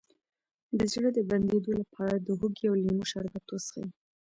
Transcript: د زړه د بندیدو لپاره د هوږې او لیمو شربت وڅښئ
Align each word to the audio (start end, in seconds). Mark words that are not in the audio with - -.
د 0.77 0.79
زړه 0.93 1.09
د 1.13 1.19
بندیدو 1.29 1.71
لپاره 1.81 2.13
د 2.17 2.27
هوږې 2.39 2.65
او 2.69 2.75
لیمو 2.83 3.05
شربت 3.11 3.45
وڅښئ 3.49 3.85